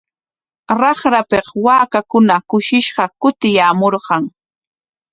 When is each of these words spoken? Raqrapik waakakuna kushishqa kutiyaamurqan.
Raqrapik 0.81 1.47
waakakuna 1.65 2.35
kushishqa 2.49 3.03
kutiyaamurqan. 3.21 4.23